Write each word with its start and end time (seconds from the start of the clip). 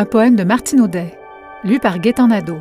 Un 0.00 0.04
poème 0.04 0.36
de 0.36 0.44
Martine 0.44 0.80
Audet, 0.80 1.18
lu 1.64 1.80
par 1.80 1.98
Gaétan 1.98 2.28
Nadeau. 2.28 2.60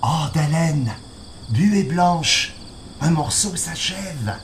Oh, 0.00 0.06
d'haleine, 0.32 0.92
buée 1.50 1.82
blanche, 1.82 2.54
un 3.00 3.10
morceau 3.10 3.56
s'achève. 3.56 4.36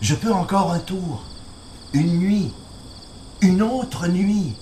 Je 0.00 0.14
peux 0.14 0.32
encore 0.32 0.72
un 0.72 0.78
tour, 0.78 1.24
une 1.92 2.18
nuit, 2.18 2.54
une 3.42 3.60
autre 3.60 4.08
nuit. 4.08 4.56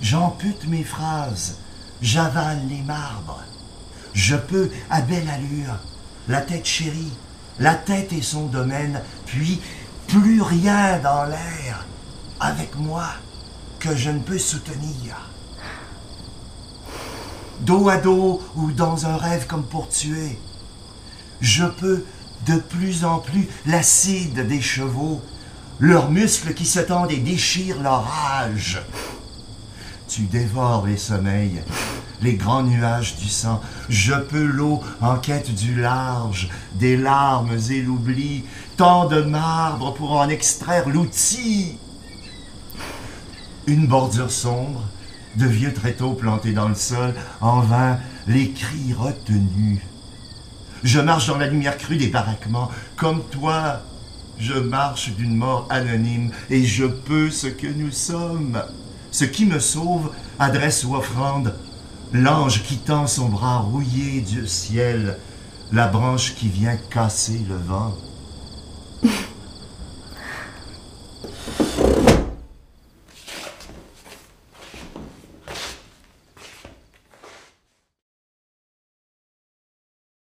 J'ampute 0.00 0.66
mes 0.66 0.84
phrases, 0.84 1.58
j'avale 2.02 2.66
les 2.68 2.82
marbres. 2.82 3.42
Je 4.12 4.36
peux, 4.36 4.70
à 4.90 5.00
belle 5.00 5.28
allure, 5.28 5.78
la 6.28 6.40
tête 6.40 6.66
chérie, 6.66 7.12
la 7.58 7.74
tête 7.74 8.12
et 8.12 8.22
son 8.22 8.46
domaine, 8.46 9.00
puis 9.26 9.60
plus 10.08 10.42
rien 10.42 10.98
dans 10.98 11.24
l'air, 11.24 11.86
avec 12.40 12.76
moi, 12.76 13.06
que 13.80 13.94
je 13.94 14.10
ne 14.10 14.20
peux 14.20 14.38
soutenir. 14.38 15.30
Dos 17.60 17.88
à 17.88 17.96
dos 17.96 18.42
ou 18.56 18.72
dans 18.72 19.06
un 19.06 19.16
rêve 19.16 19.46
comme 19.46 19.64
pour 19.64 19.88
tuer, 19.88 20.38
je 21.40 21.64
peux 21.64 22.04
de 22.46 22.56
plus 22.56 23.04
en 23.04 23.18
plus 23.18 23.48
l'acide 23.66 24.46
des 24.46 24.60
chevaux, 24.60 25.22
leurs 25.78 26.10
muscles 26.10 26.54
qui 26.54 26.66
se 26.66 26.80
tendent 26.80 27.10
et 27.10 27.18
déchirent 27.18 27.82
leur 27.82 28.04
rage. 28.04 28.82
Tu 30.08 30.22
dévores 30.22 30.86
les 30.86 30.98
sommeils, 30.98 31.62
les 32.20 32.34
grands 32.34 32.62
nuages 32.62 33.16
du 33.16 33.28
sang. 33.28 33.60
Je 33.88 34.14
peux 34.14 34.44
l'eau 34.44 34.82
en 35.00 35.16
quête 35.16 35.54
du 35.54 35.80
large, 35.80 36.50
des 36.74 36.96
larmes 36.96 37.56
et 37.70 37.80
l'oubli, 37.80 38.44
tant 38.76 39.06
de 39.08 39.22
marbre 39.22 39.94
pour 39.94 40.12
en 40.12 40.28
extraire 40.28 40.88
l'outil. 40.88 41.78
Une 43.66 43.86
bordure 43.86 44.30
sombre, 44.30 44.82
de 45.36 45.46
vieux 45.46 45.72
tréteaux 45.72 46.12
plantés 46.12 46.52
dans 46.52 46.68
le 46.68 46.74
sol, 46.74 47.14
en 47.40 47.60
vain 47.60 47.98
les 48.26 48.50
cris 48.50 48.92
retenus. 48.92 49.80
Je 50.82 51.00
marche 51.00 51.28
dans 51.28 51.38
la 51.38 51.46
lumière 51.46 51.78
crue 51.78 51.96
des 51.96 52.08
baraquements, 52.08 52.70
comme 52.96 53.22
toi. 53.30 53.80
Je 54.38 54.54
marche 54.54 55.10
d'une 55.12 55.36
mort 55.36 55.66
anonyme 55.70 56.30
et 56.50 56.64
je 56.64 56.84
peux 56.84 57.30
ce 57.30 57.46
que 57.46 57.68
nous 57.68 57.90
sommes. 57.90 58.62
Ce 59.14 59.24
qui 59.24 59.46
me 59.46 59.60
sauve 59.60 60.10
adresse 60.40 60.82
ou 60.82 60.96
offrande 60.96 61.54
l'ange 62.12 62.64
qui 62.64 62.78
tend 62.78 63.06
son 63.06 63.28
bras 63.28 63.58
rouillé 63.58 64.22
du 64.22 64.48
ciel, 64.48 65.18
la 65.70 65.86
branche 65.86 66.34
qui 66.34 66.48
vient 66.48 66.76
casser 66.90 67.40
le 67.48 67.54
vent. 67.54 67.94